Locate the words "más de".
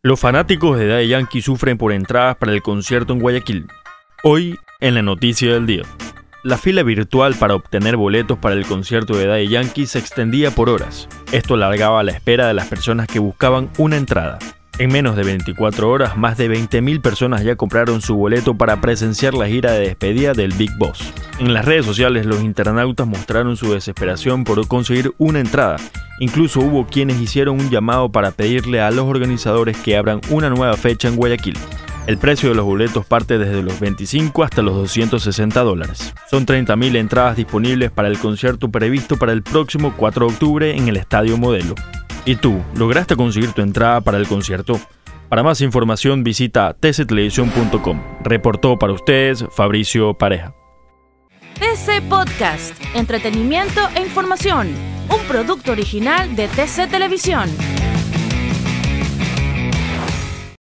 16.16-16.48